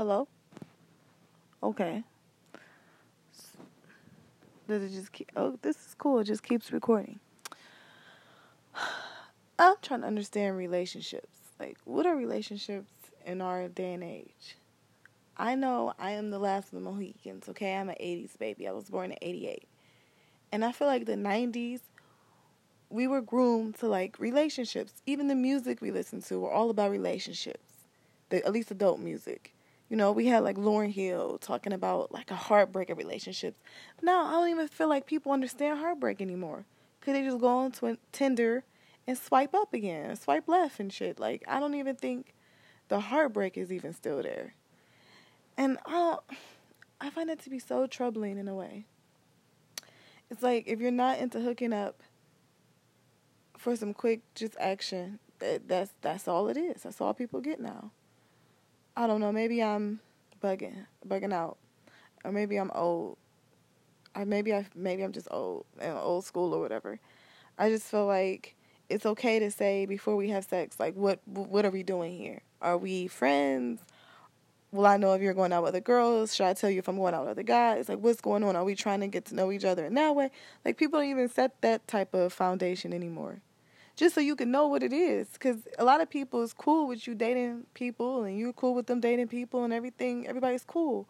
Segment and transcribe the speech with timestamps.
[0.00, 0.26] Hello?
[1.62, 2.02] Okay.
[4.66, 5.30] Does it just keep.
[5.36, 6.20] Oh, this is cool.
[6.20, 7.20] It just keeps recording.
[9.58, 11.36] I'm trying to understand relationships.
[11.58, 12.90] Like, what are relationships
[13.26, 14.56] in our day and age?
[15.36, 17.76] I know I am the last of the Mohicans, okay?
[17.76, 18.66] I'm an 80s baby.
[18.66, 19.68] I was born in 88.
[20.50, 21.80] And I feel like the 90s,
[22.88, 25.02] we were groomed to like relationships.
[25.04, 27.84] Even the music we listened to were all about relationships,
[28.30, 29.52] the, at least adult music.
[29.90, 33.58] You know, we had like Lauryn Hill talking about like a heartbreak of relationships.
[34.00, 36.64] Now I don't even feel like people understand heartbreak anymore.
[37.00, 38.62] Cause they just go on to Tinder
[39.06, 41.18] and swipe up again, swipe left and shit.
[41.18, 42.34] Like I don't even think
[42.88, 44.54] the heartbreak is even still there.
[45.56, 46.22] And I don't,
[47.00, 48.86] I find it to be so troubling in a way.
[50.30, 52.00] It's like if you're not into hooking up
[53.56, 56.84] for some quick just action, that that's that's all it is.
[56.84, 57.90] That's all people get now.
[58.96, 60.00] I don't know, maybe I'm
[60.42, 61.56] bugging bugging out.
[62.24, 63.16] Or maybe I'm old.
[64.14, 66.98] Or maybe I maybe I'm just old and old school or whatever.
[67.58, 68.56] I just feel like
[68.88, 72.42] it's okay to say before we have sex, like what what are we doing here?
[72.60, 73.80] Are we friends?
[74.72, 76.34] Will I know if you're going out with other girls?
[76.34, 77.88] Should I tell you if I'm going out with other guys?
[77.88, 78.54] Like what's going on?
[78.54, 80.30] Are we trying to get to know each other in that way?
[80.64, 83.40] Like people don't even set that type of foundation anymore.
[84.00, 85.28] Just so you can know what it is.
[85.28, 88.86] Because a lot of people is cool with you dating people and you're cool with
[88.86, 90.26] them dating people and everything.
[90.26, 91.06] Everybody's cool.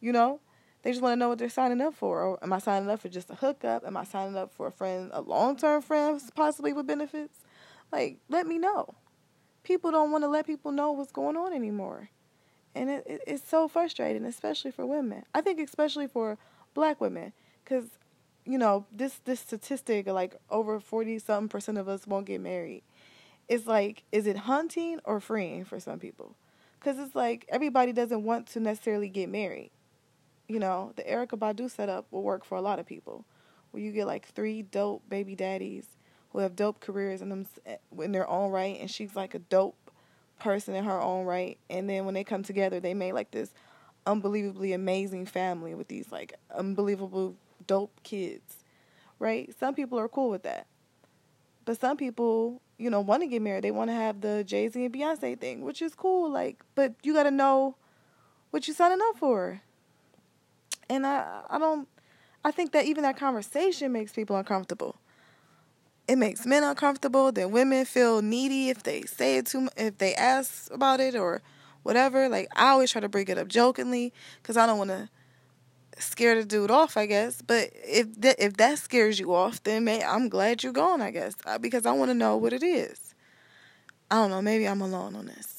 [0.00, 0.40] You know?
[0.82, 2.20] They just want to know what they're signing up for.
[2.20, 3.86] Or am I signing up for just a hookup?
[3.86, 7.38] Am I signing up for a friend, a long term friend, possibly with benefits?
[7.90, 8.94] Like, let me know.
[9.62, 12.10] People don't want to let people know what's going on anymore.
[12.74, 15.24] And it, it, it's so frustrating, especially for women.
[15.34, 16.36] I think, especially for
[16.74, 17.32] black women,
[17.64, 17.86] because,
[18.46, 22.82] you know, this, this statistic, like over 40 something percent of us won't get married.
[23.48, 26.36] It's like, is it hunting or freeing for some people?
[26.78, 29.70] Because it's like everybody doesn't want to necessarily get married
[30.48, 33.24] you know, the Erykah Badu setup will work for a lot of people,
[33.70, 35.86] where you get like three dope baby daddies
[36.30, 37.46] who have dope careers in them
[37.98, 39.90] in their own right, and she's like a dope
[40.38, 43.52] person in her own right, and then when they come together, they make like this
[44.06, 47.36] unbelievably amazing family with these like unbelievable
[47.66, 48.64] dope kids,
[49.18, 49.52] right?
[49.58, 50.66] Some people are cool with that,
[51.64, 53.64] but some people, you know, want to get married.
[53.64, 56.94] They want to have the Jay Z and Beyonce thing, which is cool, like, but
[57.02, 57.76] you got to know
[58.50, 59.62] what you're signing up for
[60.88, 61.88] and I I don't
[62.44, 64.96] I think that even that conversation makes people uncomfortable.
[66.06, 67.32] It makes men uncomfortable.
[67.32, 71.42] Then women feel needy if they say it too if they ask about it or
[71.86, 72.28] whatever.
[72.28, 75.08] Like I always try to bring it up jokingly because I don't want to
[75.98, 76.96] scare the dude off.
[76.96, 80.72] I guess, but if that if that scares you off, then may, I'm glad you're
[80.72, 81.00] gone.
[81.00, 83.14] I guess uh, because I want to know what it is.
[84.10, 84.42] I don't know.
[84.42, 85.55] Maybe I'm alone on this.